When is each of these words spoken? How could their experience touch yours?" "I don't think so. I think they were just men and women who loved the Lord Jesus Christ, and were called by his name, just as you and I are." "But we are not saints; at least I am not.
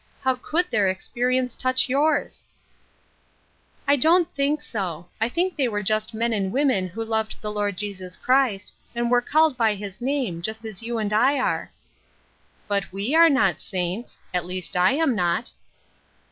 How 0.23 0.33
could 0.33 0.65
their 0.71 0.87
experience 0.89 1.55
touch 1.55 1.87
yours?" 1.87 2.43
"I 3.87 3.95
don't 3.97 4.33
think 4.33 4.63
so. 4.63 5.09
I 5.21 5.29
think 5.29 5.55
they 5.55 5.67
were 5.67 5.83
just 5.83 6.15
men 6.15 6.33
and 6.33 6.51
women 6.51 6.87
who 6.87 7.05
loved 7.05 7.35
the 7.39 7.51
Lord 7.51 7.77
Jesus 7.77 8.17
Christ, 8.17 8.73
and 8.95 9.11
were 9.11 9.21
called 9.21 9.57
by 9.57 9.75
his 9.75 10.01
name, 10.01 10.41
just 10.41 10.65
as 10.65 10.81
you 10.81 10.97
and 10.97 11.13
I 11.13 11.37
are." 11.37 11.71
"But 12.67 12.91
we 12.91 13.13
are 13.13 13.29
not 13.29 13.61
saints; 13.61 14.17
at 14.33 14.43
least 14.47 14.75
I 14.75 14.93
am 14.93 15.13
not. 15.15 15.51